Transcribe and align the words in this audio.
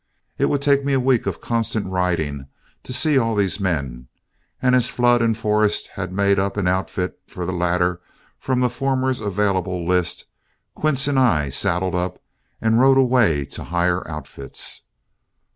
It 0.39 0.45
would 0.47 0.63
take 0.63 0.83
me 0.83 0.93
a 0.93 0.99
week 0.99 1.27
of 1.27 1.39
constant 1.41 1.85
riding 1.85 2.47
to 2.81 2.91
see 2.91 3.19
all 3.19 3.35
these 3.35 3.59
men, 3.59 4.07
and 4.59 4.73
as 4.73 4.89
Flood 4.89 5.21
and 5.21 5.37
Forrest 5.37 5.89
had 5.89 6.11
made 6.11 6.39
up 6.39 6.57
an 6.57 6.67
outfit 6.67 7.19
for 7.27 7.45
the 7.45 7.53
latter 7.53 8.01
from 8.39 8.61
the 8.61 8.69
former's 8.71 9.21
available 9.21 9.85
list, 9.87 10.25
Quince 10.73 11.07
and 11.07 11.19
I 11.19 11.51
saddled 11.51 11.93
up 11.93 12.19
and 12.59 12.79
rode 12.81 12.97
away 12.97 13.45
to 13.53 13.65
hire 13.65 14.07
outfits. 14.07 14.81